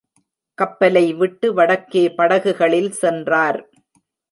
[0.57, 3.61] கப்பலை விட்டு வடக்கே படகுகளில் சென்றார்.